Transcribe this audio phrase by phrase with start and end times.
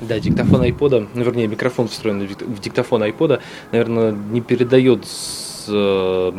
[0.00, 6.32] Да, диктофон айпода, ну, вернее, микрофон встроенный в диктофон айпода, наверное, не передает с э,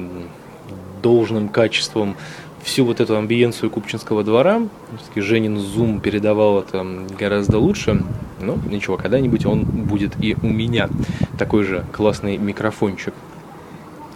[1.01, 2.15] должным качеством
[2.63, 4.61] всю вот эту амбиенцию Купчинского двора.
[4.97, 6.85] Все-таки Женин Зум передавал это
[7.17, 8.03] гораздо лучше.
[8.39, 10.89] Но ничего, когда-нибудь он будет и у меня.
[11.37, 13.13] Такой же классный микрофончик.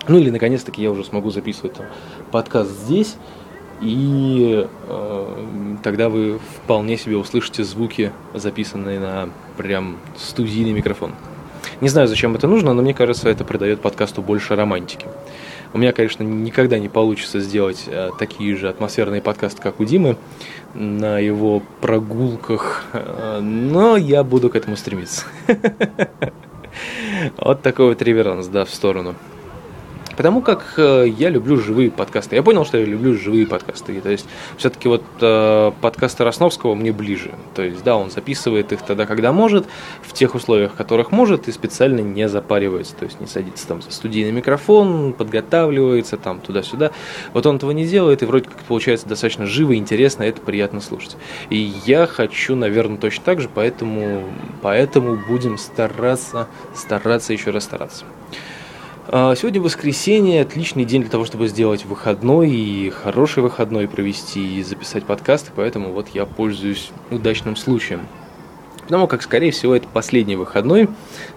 [0.08, 1.88] Ну или наконец-таки я уже смогу записывать там,
[2.32, 3.16] подкаст здесь.
[3.82, 11.12] И э, тогда вы вполне себе услышите звуки, записанные на прям студийный микрофон.
[11.82, 15.08] Не знаю, зачем это нужно, но мне кажется, это придает подкасту больше романтики.
[15.74, 20.16] У меня, конечно, никогда не получится сделать э, такие же атмосферные подкасты, как у Димы,
[20.74, 25.26] на его прогулках, э, но я буду к этому стремиться.
[27.38, 29.16] Вот такой вот реверанс, да, в сторону.
[30.18, 32.36] Потому как э, я люблю живые подкасты.
[32.36, 34.00] Я понял, что я люблю живые подкасты.
[34.02, 34.26] То есть,
[34.58, 37.32] все-таки вот э, подкасты Росновского мне ближе.
[37.54, 39.66] То есть, да, он записывает их тогда, когда может,
[40.02, 42.96] в тех условиях, которых может, и специально не запаривается.
[42.96, 46.92] То есть, не садится там за студийный микрофон, подготавливается там туда-сюда.
[47.34, 51.18] Вот он этого не делает, и вроде как получается достаточно живо, интересно, это приятно слушать.
[51.50, 54.24] И я хочу, наверное, точно так же, поэтому,
[54.62, 58.06] поэтому будем стараться, стараться, еще раз стараться.
[59.18, 64.62] А, сегодня воскресенье, отличный день для того, чтобы сделать выходной и хороший выходной провести и
[64.62, 68.10] записать подкасты, поэтому вот я пользуюсь удачным случаем.
[68.84, 70.90] Потому как, скорее всего, это последний выходной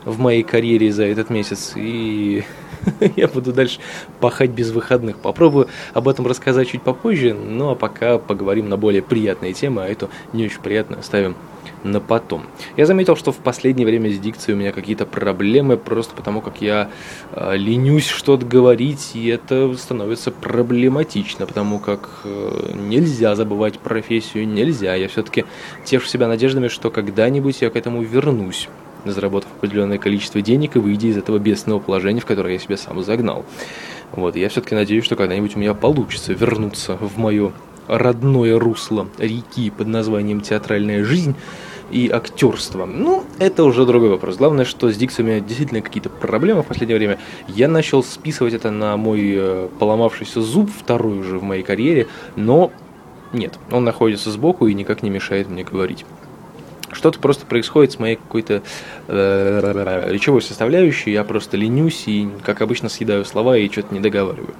[0.05, 2.43] в моей карьере за этот месяц, и
[3.17, 3.79] я буду дальше
[4.19, 5.19] пахать без выходных.
[5.19, 9.87] Попробую об этом рассказать чуть попозже, ну а пока поговорим на более приятные темы, а
[9.87, 11.37] эту не очень приятно оставим
[11.85, 12.45] на потом.
[12.77, 16.61] Я заметил, что в последнее время с дикцией у меня какие-то проблемы, просто потому как
[16.61, 16.91] я
[17.33, 24.95] э, ленюсь что-то говорить, и это становится проблематично, потому как э, нельзя забывать профессию, нельзя.
[24.95, 25.45] Я все-таки
[25.85, 28.69] тешу себя надеждами, что когда-нибудь я к этому вернусь
[29.05, 33.03] заработав определенное количество денег и выйдя из этого бедственного положения, в которое я себя сам
[33.03, 33.45] загнал.
[34.13, 37.53] Вот, я все-таки надеюсь, что когда-нибудь у меня получится вернуться в мое
[37.87, 41.35] родное русло реки под названием «Театральная жизнь»,
[41.91, 42.85] и актерство.
[42.85, 44.37] Ну, это уже другой вопрос.
[44.37, 47.19] Главное, что с дикцией у меня действительно какие-то проблемы в последнее время.
[47.49, 52.71] Я начал списывать это на мой э, поломавшийся зуб, второй уже в моей карьере, но
[53.33, 56.05] нет, он находится сбоку и никак не мешает мне говорить.
[56.91, 58.63] Что-то просто происходит с моей какой-то
[59.09, 64.55] э, речевой составляющей, я просто ленюсь и, как обычно, съедаю слова и что-то не договариваю.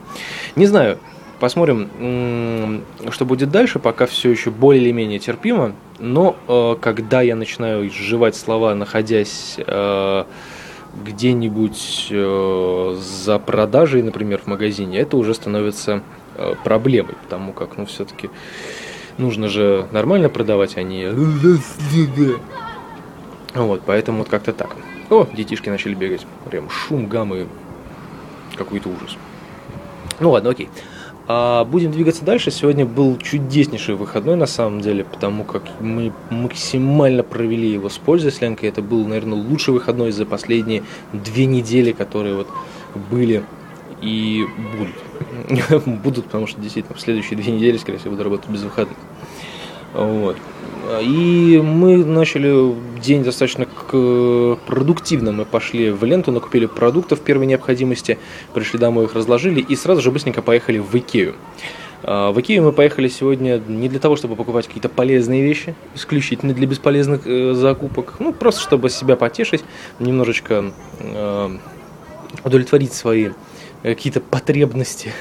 [0.55, 0.99] Не знаю,
[1.41, 5.73] Посмотрим, что будет дальше, пока все еще более или менее терпимо.
[6.01, 10.25] Но э, когда я начинаю сживать слова, находясь э,
[11.05, 16.03] где-нибудь э, за продажей, например, в магазине, это уже становится
[16.63, 18.31] проблемой, потому как, ну, все-таки
[19.17, 21.09] нужно же нормально продавать, а не...
[23.55, 24.77] Вот, поэтому вот как-то так.
[25.11, 26.27] О, детишки начали бегать.
[26.49, 27.49] Прям шум, гаммы,
[28.57, 29.17] какой-то ужас.
[30.21, 30.69] Ну ладно, окей.
[31.31, 32.51] А будем двигаться дальше.
[32.51, 38.33] Сегодня был чудеснейший выходной на самом деле, потому как мы максимально провели его с пользой
[38.33, 38.71] с Ленкой.
[38.71, 42.49] Это был, наверное, лучший выходной за последние две недели, которые вот
[43.11, 43.45] были
[44.01, 44.47] и
[44.79, 45.85] будут.
[46.03, 48.97] будут, потому что действительно в следующие две недели, скорее всего, буду работать без выходных.
[49.93, 50.39] Вот.
[51.01, 53.67] И мы начали день достаточно
[54.67, 55.33] продуктивно.
[55.33, 58.19] Мы пошли в ленту, накупили продуктов первой необходимости,
[58.55, 61.35] пришли домой, их разложили и сразу же быстренько поехали в Икею.
[62.03, 66.55] А, в Икею мы поехали сегодня не для того, чтобы покупать какие-то полезные вещи, исключительно
[66.55, 69.65] для бесполезных э, закупок, ну просто чтобы себя потешить,
[69.99, 71.59] немножечко э,
[72.45, 73.31] удовлетворить свои
[73.83, 75.13] какие-то потребности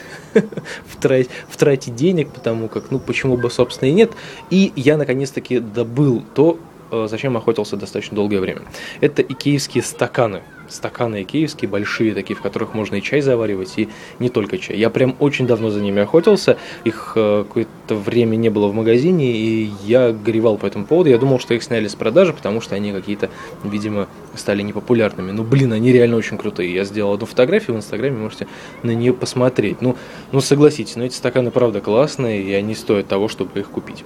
[0.86, 4.12] в, трате денег, потому как, ну, почему бы, собственно, и нет.
[4.50, 6.60] И я, наконец-таки, добыл то,
[6.92, 8.62] э, зачем охотился достаточно долгое время.
[9.02, 13.90] Это икеевские стаканы– стаканы икеевские, большие такие, в которых можно и чай заваривать, и
[14.20, 14.78] не только чай.
[14.78, 19.32] Я прям очень давно за ними охотился, их э, какое-то время не было в магазине,
[19.32, 21.10] и я горевал по этому поводу.
[21.10, 23.30] Я думал, что их сняли с продажи, потому что они какие-то,
[23.64, 25.32] видимо, стали непопулярными.
[25.32, 26.74] Ну, блин, они реально очень крутые.
[26.74, 28.48] Я сделал одну фотографию в Инстаграме, можете
[28.84, 29.82] на нее посмотреть.
[29.82, 29.96] Ну,
[30.32, 34.04] ну согласитесь, но эти стаканы правда классные, и они стоят того, чтобы их купить.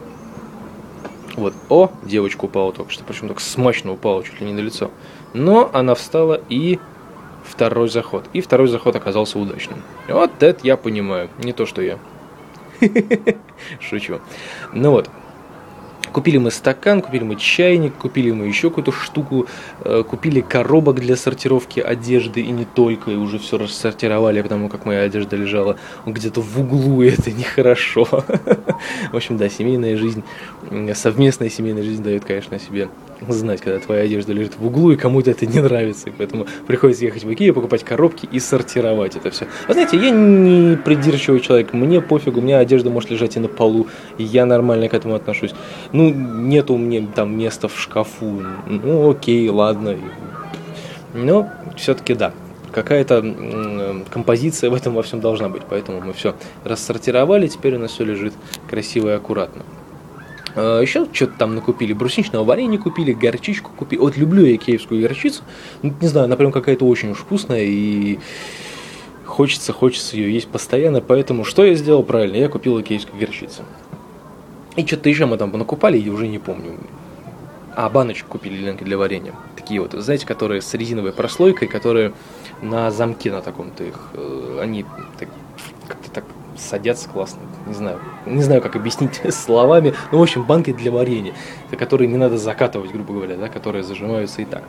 [1.36, 4.92] Вот, о, девочка упала только что, причем так смачно упала, чуть ли не на лицо.
[5.34, 6.80] Но она встала и
[7.44, 8.26] второй заход.
[8.34, 9.82] И второй заход оказался удачным.
[10.08, 11.98] Вот это я понимаю, не то что я.
[13.80, 14.20] Шучу.
[14.74, 15.10] Ну вот,
[16.12, 19.48] Купили мы стакан, купили мы чайник, купили мы еще какую-то штуку,
[19.86, 24.86] э, купили коробок для сортировки одежды и не только, и уже все рассортировали, потому как
[24.86, 28.04] моя одежда лежала где-то в углу, и это нехорошо.
[29.12, 30.24] В общем, да, семейная жизнь,
[30.96, 32.90] совместная семейная жизнь дает, конечно, о себе
[33.30, 36.10] знать, когда твоя одежда лежит в углу, и кому-то это не нравится.
[36.10, 39.48] И поэтому приходится ехать в Икею, покупать коробки и сортировать это все.
[39.68, 43.48] Вы знаете, я не придирчивый человек, мне пофигу, у меня одежда может лежать и на
[43.48, 43.88] полу,
[44.18, 45.54] и я нормально к этому отношусь.
[45.92, 49.98] Ну, нету мне там места в шкафу, ну окей, ладно.
[51.14, 52.34] Но все-таки да,
[52.72, 55.64] какая-то композиция в этом во всем должна быть.
[55.70, 58.34] Поэтому мы все рассортировали, теперь у нас все лежит
[58.70, 59.64] красиво и аккуратно.
[60.56, 64.00] А, Еще что-то там накупили, брусничного варенья купили, горчичку купили.
[64.00, 65.44] Вот люблю я киевскую горчицу.
[65.82, 68.20] Ну, не знаю, она прям какая-то очень уж вкусная и
[69.26, 71.02] хочется, хочется ее есть постоянно.
[71.02, 72.36] Поэтому что я сделал правильно?
[72.36, 73.64] Я купил киевскую горчицу.
[74.76, 76.78] И что-то еще мы там накупали, я уже не помню.
[77.76, 79.34] А, баночку купили ленки для варенья.
[79.56, 82.14] Такие вот, знаете, которые с резиновой прослойкой, которые
[82.62, 84.10] на замке на таком-то их.
[84.14, 84.86] Э, они
[85.18, 85.30] так
[86.62, 87.40] садятся классно.
[87.68, 89.94] Не знаю, не знаю, как объяснить словами.
[90.12, 91.34] Ну, в общем, банки для варенья,
[91.78, 94.64] которые не надо закатывать, грубо говоря, да, которые зажимаются и так.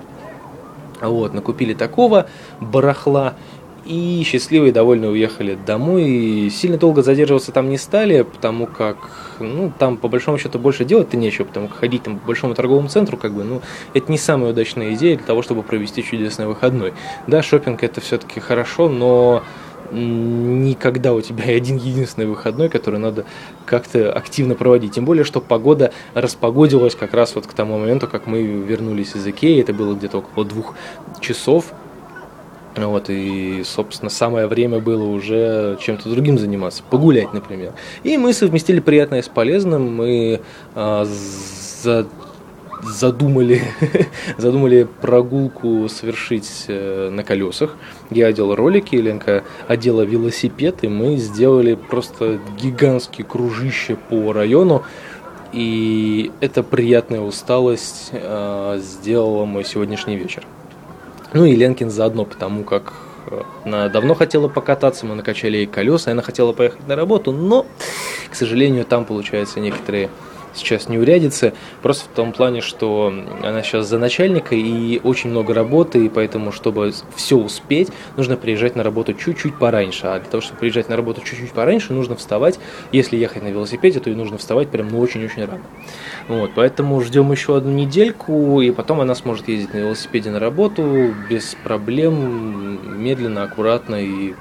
[1.01, 2.27] Вот, накупили такого
[2.61, 3.35] барахла
[3.85, 6.09] и счастливые довольно уехали домой.
[6.09, 8.97] И сильно долго задерживаться там не стали, потому как,
[9.41, 12.89] ну, там по большому счету больше делать-то нечего, потому как ходить там по большому торговому
[12.89, 13.61] центру, как бы, ну,
[13.95, 16.93] это не самая удачная идея для того, чтобы провести чудесный выходной.
[17.27, 19.43] Да, шопинг это все-таки хорошо, но
[19.93, 23.25] никогда у тебя один единственный выходной, который надо
[23.67, 24.95] как-то активно проводить.
[24.95, 29.27] Тем более, что погода распогодилась как раз вот к тому моменту, как мы вернулись из
[29.27, 29.61] Икеи.
[29.61, 30.75] Это было где-то около двух
[31.21, 31.73] часов.
[32.75, 37.75] Вот, и, собственно, самое время было уже чем-то другим заниматься, погулять, например.
[38.03, 40.41] И мы совместили приятное с полезным, мы
[40.75, 42.07] э, за
[42.83, 43.63] задумали,
[44.39, 47.77] задумали прогулку совершить э, на колесах.
[48.11, 54.83] Я одел ролики, Ленка одела велосипед, и мы сделали просто гигантские кружище по району.
[55.53, 60.45] И эта приятная усталость э, сделала мой сегодняшний вечер.
[61.35, 62.95] Ну и Ленкин заодно, потому как
[63.27, 67.33] э, она давно хотела покататься, мы накачали ей колеса, и она хотела поехать на работу,
[67.33, 67.67] но,
[68.31, 70.09] к сожалению, там получаются некоторые
[70.55, 71.53] сейчас не урядится,
[71.83, 73.13] просто в том плане, что
[73.43, 78.77] она сейчас за начальника и очень много работы, и поэтому, чтобы все успеть, нужно приезжать
[78.77, 80.07] на работу чуть-чуть пораньше.
[80.07, 82.59] А для того, чтобы приезжать на работу чуть-чуть пораньше, нужно вставать,
[82.93, 85.63] если ехать на велосипеде, то и нужно вставать прям ну очень-очень рано.
[86.29, 91.15] Вот, поэтому ждем еще одну недельку, и потом она сможет ездить на велосипеде на работу
[91.29, 94.35] без проблем, медленно, аккуратно и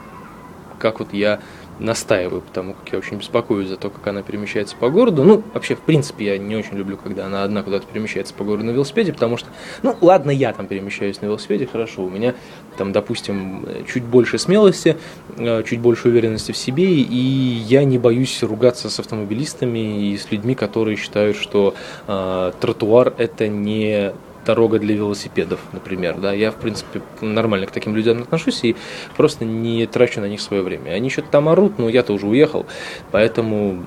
[0.81, 1.40] как вот я
[1.81, 5.24] настаиваю, потому как я очень беспокоюсь за то, как она перемещается по городу.
[5.24, 8.66] Ну, вообще, в принципе, я не очень люблю, когда она одна куда-то перемещается по городу
[8.66, 9.50] на велосипеде, потому что,
[9.81, 12.36] ну, ладно, я там перемещаюсь на велосипеде, хорошо, у меня
[12.78, 14.98] там, допустим, чуть больше смелости,
[15.38, 20.31] э, чуть больше уверенности в себе, и я не боюсь ругаться с автомобилистами и с
[20.31, 21.74] людьми, которые считают, что
[22.07, 24.13] э, тротуар это не
[24.45, 28.75] дорога для велосипедов, например, да, я, в принципе, нормально к таким людям отношусь и
[29.17, 30.91] просто не трачу на них свое время.
[30.91, 32.65] Они что-то там орут, но я-то уже уехал,
[33.11, 33.83] поэтому,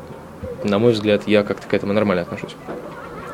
[0.63, 2.55] на мой взгляд, я как-то к этому нормально отношусь.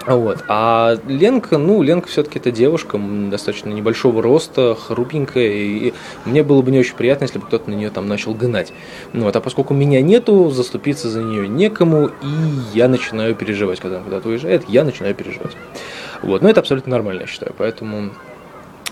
[0.06, 0.44] Вот.
[0.48, 5.92] А Ленка, ну, Ленка все-таки это девушка достаточно небольшого роста, хрупенькая, и
[6.24, 8.72] мне было бы не очень приятно, если бы кто-то на нее там начал гнать.
[9.12, 9.36] Ну, вот.
[9.36, 14.28] А поскольку меня нету, заступиться за нее некому, и я начинаю переживать, когда она куда-то
[14.28, 15.52] уезжает, я начинаю переживать.
[16.22, 16.42] Вот.
[16.42, 17.54] Но это абсолютно нормально, я считаю.
[17.56, 18.12] Поэтому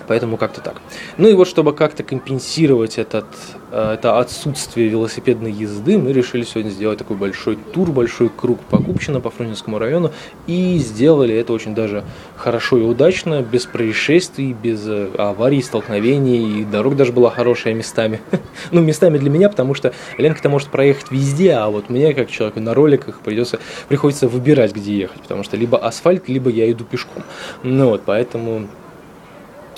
[0.06, 0.80] Поэтому как-то так.
[1.16, 3.26] Ну и вот, чтобы как-то компенсировать этот,
[3.70, 8.78] э, это отсутствие велосипедной езды, мы решили сегодня сделать такой большой тур, большой круг по
[8.78, 10.12] Купчино, по Фрунзенскому району.
[10.46, 12.04] И сделали это очень даже
[12.36, 16.60] хорошо и удачно, без происшествий, без э, аварий, столкновений.
[16.60, 18.20] И дорог даже была хорошая местами.
[18.70, 22.60] ну, местами для меня, потому что Ленка-то может проехать везде, а вот мне, как человеку
[22.60, 25.22] на роликах, придется, приходится выбирать, где ехать.
[25.22, 27.22] Потому что либо асфальт, либо я иду пешком.
[27.62, 28.68] Ну вот, поэтому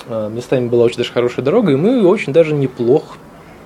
[0.09, 3.17] местами была очень даже хорошая дорога, и мы очень даже неплохо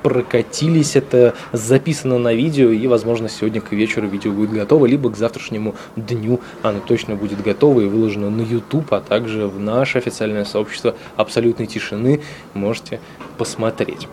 [0.06, 5.18] прокатились, это записано на видео, и, возможно, сегодня к вечеру видео будет готово, либо к
[5.18, 10.46] завтрашнему дню оно точно будет готово и выложено на YouTube, а также в наше официальное
[10.46, 12.22] сообщество абсолютной тишины
[12.54, 13.00] можете
[13.40, 14.08] посмотреть.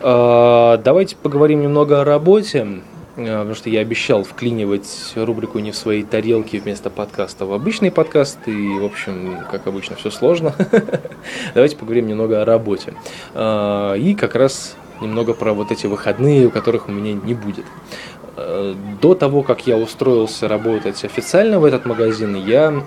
[0.00, 2.80] А, давайте поговорим немного о работе.
[3.16, 7.90] Э, потому что я обещал вклинивать рубрику «Не в своей тарелке» вместо подкаста в обычный
[7.90, 10.54] подкаст, и, в общем, как обычно, все сложно.
[11.54, 12.94] Давайте поговорим немного о работе.
[13.34, 17.64] А, и как раз немного про вот эти выходные, у которых у меня не будет.
[18.36, 22.82] Э, до того, как я устроился работать официально в этот магазин, я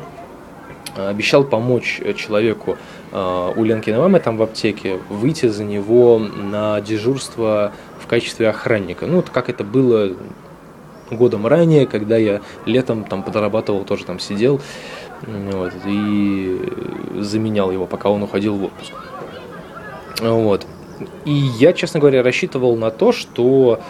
[0.96, 2.78] обещал помочь человеку
[3.12, 7.74] э, у Ленкиной мамы там в аптеке выйти за него на дежурство
[8.10, 9.06] качестве охранника.
[9.06, 10.12] Ну, вот как это было
[11.12, 14.62] годом ранее, когда я летом там подрабатывал, тоже там сидел
[15.26, 16.60] Вот, и
[17.20, 18.94] заменял его, пока он уходил в отпуск.
[20.22, 20.66] Вот.
[21.26, 23.82] И я, честно говоря, рассчитывал на то, что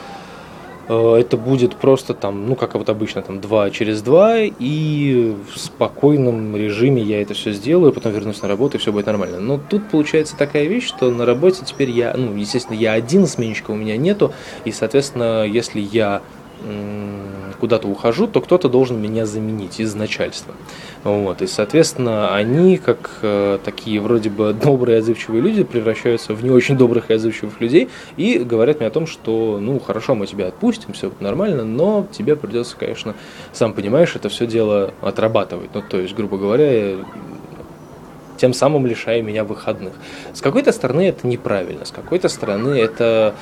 [0.90, 6.56] это будет просто там, ну, как вот обычно, там, два через два, и в спокойном
[6.56, 9.40] режиме я это все сделаю, потом вернусь на работу, и все будет нормально.
[9.40, 13.72] Но тут получается такая вещь, что на работе теперь я, ну, естественно, я один, сменщика
[13.72, 14.34] у меня нету,
[14.66, 16.22] и, соответственно, если я
[17.60, 20.54] куда-то ухожу, то кто-то должен меня заменить из начальства.
[21.04, 21.42] Вот.
[21.42, 26.78] И, соответственно, они, как э, такие вроде бы добрые отзывчивые люди, превращаются в не очень
[26.78, 30.94] добрых и отзывчивых людей и говорят мне о том, что, ну, хорошо, мы тебя отпустим,
[30.94, 33.16] все нормально, но тебе придется, конечно,
[33.54, 35.70] сам понимаешь, это все дело отрабатывать.
[35.74, 36.98] Ну, то есть, грубо говоря,
[38.38, 39.94] тем самым лишая меня выходных.
[40.34, 43.36] С какой-то стороны это неправильно, с какой-то стороны это,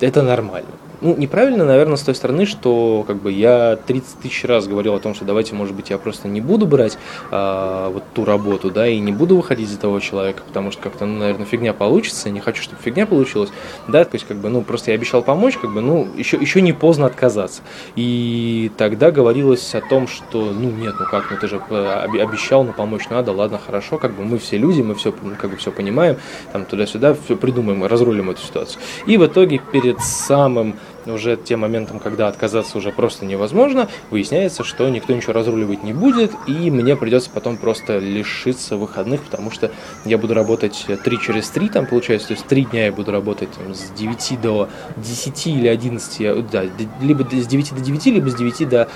[0.00, 0.70] это нормально
[1.00, 5.00] ну, неправильно, наверное, с той стороны, что как бы я 30 тысяч раз говорил о
[5.00, 6.98] том, что давайте, может быть, я просто не буду брать
[7.30, 11.06] а, вот ту работу, да, и не буду выходить за того человека, потому что как-то,
[11.06, 13.50] ну, наверное, фигня получится, не хочу, чтобы фигня получилась,
[13.88, 16.60] да, то есть, как бы, ну, просто я обещал помочь, как бы, ну, еще, еще
[16.62, 17.62] не поздно отказаться.
[17.96, 22.72] И тогда говорилось о том, что, ну, нет, ну как, ну ты же обещал, ну,
[22.72, 26.16] помочь надо, ладно, хорошо, как бы мы все люди, мы все, как бы все понимаем,
[26.52, 28.80] там, туда-сюда, все придумаем, разрулим эту ситуацию.
[29.06, 34.88] И в итоге перед самым уже тем моментом, когда отказаться уже просто невозможно, выясняется, что
[34.88, 39.70] никто ничего разруливать не будет, и мне придется потом просто лишиться выходных, потому что
[40.04, 43.50] я буду работать 3 через 3, там получается, то есть 3 дня я буду работать
[43.52, 46.64] там, с 9 до 10 или 11, да,
[47.00, 48.88] либо с 9 до 9, либо с 9 до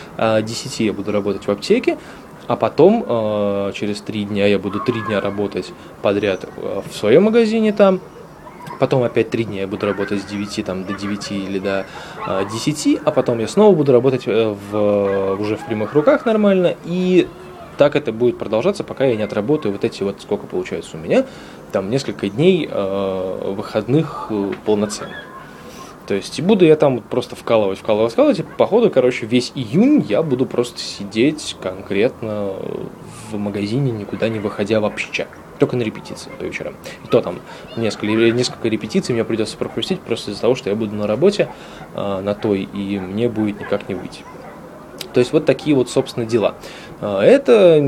[0.42, 1.98] 10 я буду работать в аптеке,
[2.46, 7.72] а потом э, через три дня я буду три дня работать подряд в своем магазине
[7.72, 8.00] там,
[8.78, 11.86] потом опять три дня я буду работать с 9 там, до 9 или до
[12.26, 16.74] э, 10, а потом я снова буду работать э, в, уже в прямых руках нормально,
[16.84, 17.28] и
[17.78, 21.24] так это будет продолжаться, пока я не отработаю вот эти вот, сколько получается у меня,
[21.72, 25.16] там несколько дней э, выходных э, полноценных.
[26.06, 30.22] То есть буду я там просто вкалывать, вкалывать, вкалывать, и походу, короче, весь июнь я
[30.22, 32.54] буду просто сидеть конкретно
[33.30, 35.26] в магазине, никуда не выходя вообще.
[35.58, 36.74] Только на репетиции по вечерам.
[37.04, 37.40] И то там
[37.76, 41.48] несколько, несколько репетиций мне придется пропустить просто из-за того, что я буду на работе
[41.94, 44.22] э, на той, и мне будет никак не выйти.
[45.12, 46.54] То есть вот такие вот, собственно, дела.
[47.00, 47.78] А, это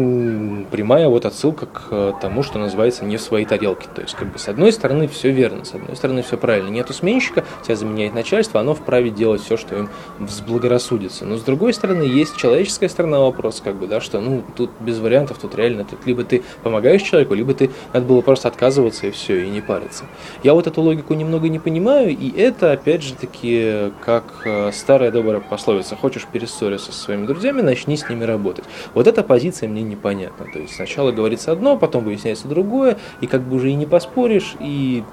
[0.71, 3.89] прямая вот отсылка к э, тому, что называется не в своей тарелке.
[3.95, 6.69] То есть, как бы, с одной стороны, все верно, с одной стороны, все правильно.
[6.69, 9.89] Нету сменщика, тебя заменяет начальство, оно вправе делать все, что им
[10.19, 11.25] взблагорассудится.
[11.25, 14.99] Но с другой стороны, есть человеческая сторона вопроса, как бы, да, что, ну, тут без
[14.99, 19.11] вариантов, тут реально, тут либо ты помогаешь человеку, либо ты, надо было просто отказываться и
[19.11, 20.05] все, и не париться.
[20.45, 25.11] Я вот эту логику немного не понимаю, и это, опять же таки, как э, старая
[25.11, 28.65] добрая пословица, хочешь перессориться со своими друзьями, начни с ними работать.
[29.01, 30.45] Вот эта позиция мне непонятна.
[30.53, 34.57] То есть сначала говорится одно, потом выясняется другое, и как бы уже и не поспоришь,
[34.61, 35.05] и,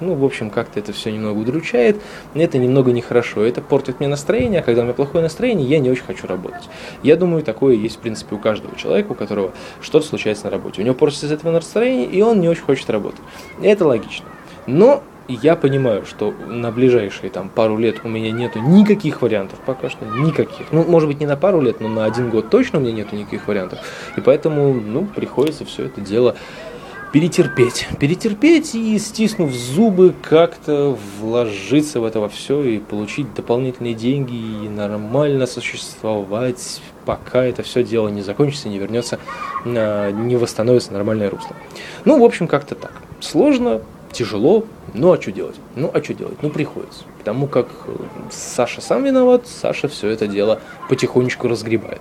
[0.00, 2.00] ну, в общем, как-то это все немного удручает.
[2.34, 3.42] Это немного нехорошо.
[3.42, 6.70] Это портит мне настроение, а когда у меня плохое настроение, я не очень хочу работать.
[7.02, 10.80] Я думаю, такое есть, в принципе, у каждого человека, у которого что-то случается на работе.
[10.80, 13.20] У него портится из этого настроение, и он не очень хочет работать.
[13.60, 14.24] Это логично.
[14.66, 15.02] Но
[15.34, 20.04] я понимаю, что на ближайшие там пару лет у меня нету никаких вариантов пока что,
[20.04, 20.72] никаких.
[20.72, 23.14] Ну, может быть, не на пару лет, но на один год точно у меня нету
[23.14, 23.78] никаких вариантов.
[24.16, 26.34] И поэтому, ну, приходится все это дело
[27.12, 27.88] перетерпеть.
[27.98, 34.68] Перетерпеть и, стиснув зубы, как-то вложиться в это во все и получить дополнительные деньги и
[34.68, 39.18] нормально существовать, пока это все дело не закончится, не вернется,
[39.64, 41.56] а, не восстановится нормальное русло.
[42.04, 42.92] Ну, в общем, как-то так.
[43.20, 45.56] Сложно, тяжело, ну а что делать?
[45.74, 46.42] Ну а что делать?
[46.42, 47.04] Ну приходится.
[47.18, 47.92] Потому как э,
[48.30, 52.00] Саша сам виноват, Саша все это дело потихонечку разгребает.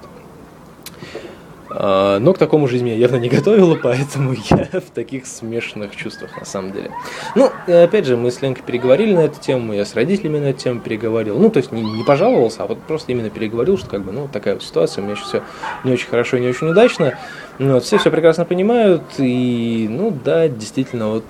[1.80, 6.36] А, но к такому жизни меня явно не готовила, поэтому я в таких смешанных чувствах
[6.38, 6.92] на самом деле.
[7.36, 10.60] Ну, опять же, мы с Ленкой переговорили на эту тему, я с родителями на эту
[10.60, 11.38] тему переговорил.
[11.38, 14.28] Ну, то есть не, не пожаловался, а вот просто именно переговорил, что как бы, ну,
[14.28, 15.44] такая вот ситуация, у меня сейчас все
[15.84, 17.18] не очень хорошо, не очень удачно.
[17.60, 21.26] Ну, вот, все все прекрасно понимают, и, ну, да, действительно, вот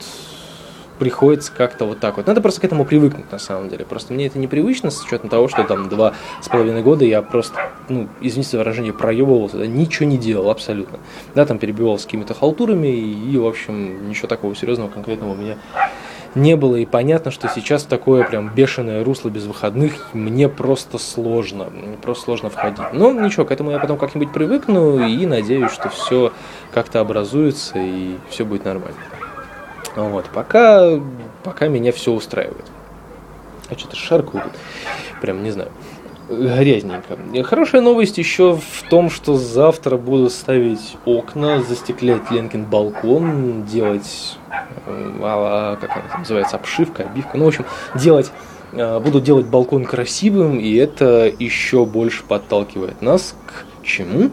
[1.00, 2.28] приходится как-то вот так вот.
[2.28, 3.86] Надо просто к этому привыкнуть, на самом деле.
[3.86, 7.72] Просто мне это непривычно, с учетом того, что там два с половиной года я просто,
[7.90, 11.00] ну, извините за выражение, проебывался, да, ничего не делал абсолютно.
[11.36, 15.58] Да, там перебивался какими-то халтурами, и, в общем, ничего такого серьезного конкретного у меня
[16.36, 16.76] не было.
[16.76, 21.70] И понятно, что сейчас такое прям бешеное русло без выходных мне просто сложно.
[21.70, 22.94] Мне просто сложно входить.
[22.94, 26.32] Но ничего, к этому я потом как-нибудь привыкну и надеюсь, что все
[26.72, 28.98] как-то образуется и все будет нормально.
[29.98, 31.00] Вот, пока,
[31.44, 32.66] пока меня все устраивает.
[33.70, 34.44] А что-то шаркаю.
[35.22, 35.72] Прям не знаю.
[36.30, 37.18] грязненько.
[37.44, 44.38] Хорошая новость еще в том, что завтра буду ставить окна, застеклять Ленкин балкон, делать,
[44.86, 48.32] э, а, как она называется, обшивка, обивка, ну, в общем, делать
[48.74, 54.30] э, буду делать балкон красивым, и это еще больше подталкивает нас к чему?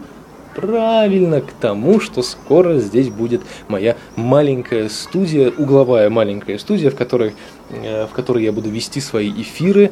[0.55, 7.33] Правильно, к тому, что скоро здесь будет моя маленькая студия, угловая маленькая студия, в которой,
[7.71, 9.91] э, в которой я буду вести свои эфиры,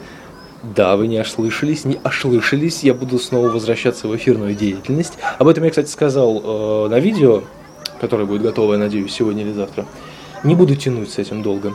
[0.63, 5.13] да, вы не ослышались, не ослышались, я буду снова возвращаться в эфирную деятельность.
[5.38, 7.43] Об этом я, кстати, сказал э, на видео,
[8.00, 9.86] которое будет готово, я надеюсь, сегодня или завтра.
[10.46, 11.74] Не буду тянуть с этим долго.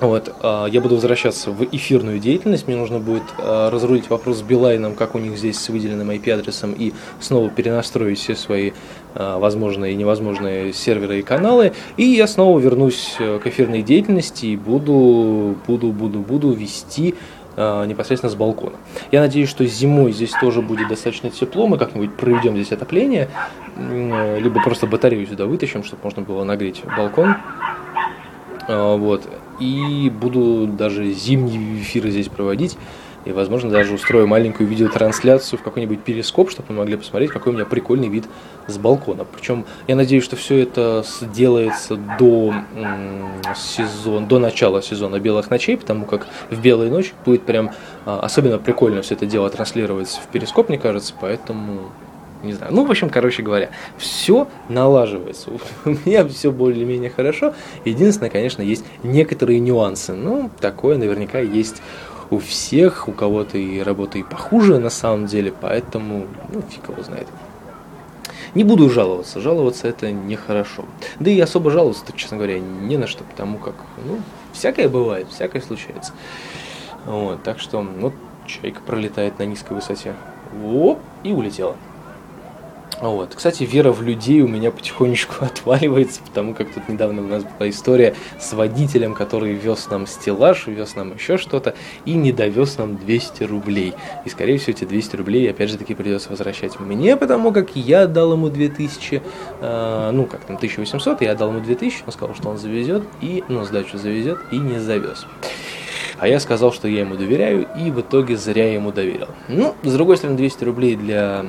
[0.00, 4.42] Вот, э, я буду возвращаться в эфирную деятельность, мне нужно будет э, разрулить вопрос с
[4.42, 8.72] Билайном, как у них здесь с выделенным IP-адресом, и снова перенастроить все свои
[9.14, 14.46] э, возможные и невозможные серверы и каналы, и я снова вернусь э, к эфирной деятельности
[14.46, 17.14] и буду, буду, буду, буду вести
[17.56, 18.76] непосредственно с балкона.
[19.10, 23.30] Я надеюсь, что зимой здесь тоже будет достаточно тепло, мы как-нибудь проведем здесь отопление,
[23.78, 27.36] либо просто батарею сюда вытащим, чтобы можно было нагреть балкон.
[28.68, 29.26] Вот.
[29.60, 32.76] И буду даже зимние эфиры здесь проводить.
[33.26, 37.56] И, возможно, даже устрою маленькую видеотрансляцию в какой-нибудь перископ, чтобы вы могли посмотреть, какой у
[37.56, 38.24] меня прикольный вид
[38.68, 39.24] с балкона.
[39.24, 42.54] Причем я надеюсь, что все это сделается до,
[43.56, 47.72] сезон, до начала сезона белых ночей, потому как в белые ночи будет прям
[48.04, 51.90] а, особенно прикольно все это дело транслировать в перископ, мне кажется, поэтому
[52.46, 52.72] не знаю.
[52.72, 55.50] Ну, в общем, короче говоря, все налаживается.
[55.84, 57.54] У меня все более-менее хорошо.
[57.84, 60.12] Единственное, конечно, есть некоторые нюансы.
[60.12, 61.82] Ну, такое наверняка есть
[62.30, 67.02] у всех, у кого-то и работа и похуже на самом деле, поэтому, ну, фиг его
[67.02, 67.28] знает.
[68.54, 70.84] Не буду жаловаться, жаловаться это нехорошо.
[71.20, 73.74] Да и особо жаловаться, честно говоря, не на что, потому как,
[74.04, 74.20] ну,
[74.52, 76.12] всякое бывает, всякое случается.
[77.04, 78.14] Вот, так что, вот,
[78.46, 80.14] чайка пролетает на низкой высоте.
[80.64, 81.76] Оп, и улетела.
[83.00, 83.34] Вот.
[83.34, 87.68] Кстати, вера в людей у меня потихонечку отваливается, потому как тут недавно у нас была
[87.68, 92.96] история с водителем, который вез нам стеллаж, вез нам еще что-то и не довез нам
[92.96, 93.94] 200 рублей.
[94.24, 98.06] И, скорее всего, эти 200 рублей, опять же таки, придется возвращать мне, потому как я
[98.06, 99.22] дал ему 2000,
[99.60, 103.44] э, ну, как там, 1800, я отдал ему 2000, он сказал, что он завезет, и,
[103.48, 105.26] ну, сдачу завезет, и не завез.
[106.18, 109.28] А я сказал, что я ему доверяю, и в итоге зря ему доверил.
[109.48, 111.44] Ну, с другой стороны, 200 рублей для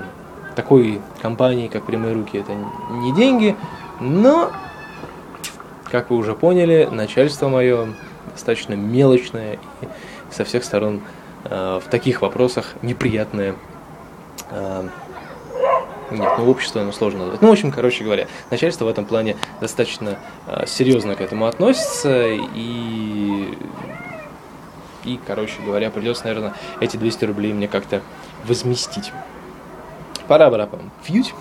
[0.57, 2.51] такой компании, как «Прямые руки», это
[2.89, 3.55] не деньги,
[3.99, 4.51] но,
[5.91, 7.93] как вы уже поняли, начальство мое
[8.33, 9.87] достаточно мелочное и
[10.31, 11.01] со всех сторон
[11.43, 13.53] э, в таких вопросах неприятное.
[14.49, 14.87] Э,
[16.09, 17.41] нет, ну общество оно сложно назвать.
[17.43, 20.17] Ну, в общем, короче говоря, начальство в этом плане достаточно
[20.47, 23.55] э, серьезно к этому относится и
[25.05, 28.01] и, короче говоря, придется, наверное, эти 200 рублей мне как-то
[28.45, 29.13] возместить.
[30.27, 30.91] Пора, барабан.
[31.03, 31.33] Фьють.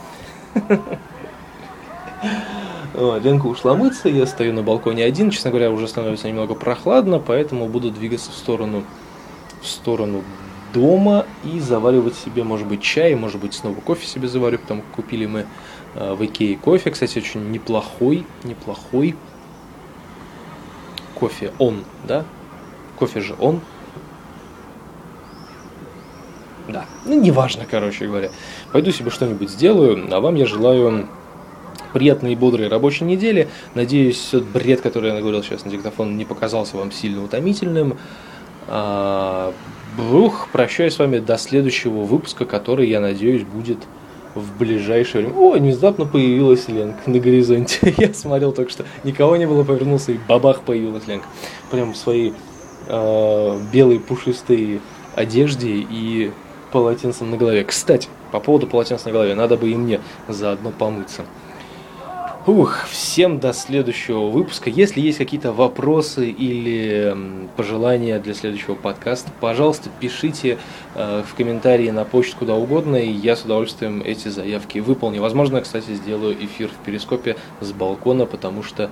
[2.95, 5.31] Ленка ушла мыться, я стою на балконе один.
[5.31, 8.85] Честно говоря, уже становится немного прохладно, поэтому буду двигаться в сторону,
[9.61, 10.23] в сторону
[10.73, 14.97] дома и заваривать себе, может быть, чай, может быть, снова кофе себе заварю, потому что
[14.97, 15.47] купили мы
[15.95, 19.15] э, в Икее кофе, кстати, очень неплохой, неплохой
[21.15, 22.25] кофе он, да?
[22.99, 23.61] Кофе же он,
[26.69, 28.31] да, ну неважно, короче говоря.
[28.73, 31.09] Пойду себе что-нибудь сделаю, а вам я желаю
[31.93, 33.49] приятной и бодрой рабочей недели.
[33.75, 37.97] Надеюсь, тот бред, который я наговорил сейчас на диктофон, не показался вам сильно утомительным.
[38.69, 39.53] А,
[39.97, 43.79] бух, прощаюсь с вами до следующего выпуска, который, я надеюсь, будет
[44.35, 45.39] в ближайшее время.
[45.39, 47.95] О, внезапно появилась Ленка на горизонте.
[47.97, 51.27] я смотрел только что, никого не было, повернулся, и бабах появилась Ленка.
[51.71, 52.35] Прям в своей
[52.89, 54.81] э, белой пушистой
[55.15, 56.31] одежде и
[56.77, 57.65] полотенцем на голове.
[57.65, 61.23] Кстати, по поводу полотенца на голове, надо бы и мне заодно помыться.
[62.47, 64.69] Ух, всем до следующего выпуска.
[64.69, 67.17] Если есть какие-то вопросы или
[67.57, 70.59] пожелания для следующего подкаста, пожалуйста, пишите
[70.95, 75.23] э, в комментарии на почту куда угодно, и я с удовольствием эти заявки выполню.
[75.23, 78.91] Возможно, кстати, сделаю эфир в перископе с балкона, потому что...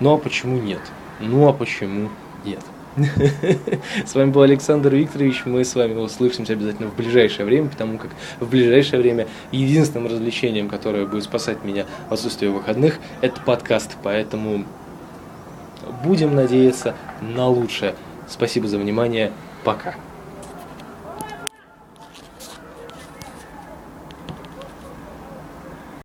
[0.00, 0.80] Ну а почему нет?
[1.20, 2.08] Ну а почему
[2.46, 2.64] нет?
[4.06, 5.42] С вами был Александр Викторович.
[5.44, 10.68] Мы с вами услышимся обязательно в ближайшее время, потому как в ближайшее время единственным развлечением,
[10.68, 13.96] которое будет спасать меня в отсутствие выходных, это подкаст.
[14.02, 14.64] Поэтому
[16.04, 17.94] будем надеяться на лучшее.
[18.28, 19.32] Спасибо за внимание.
[19.64, 19.94] Пока.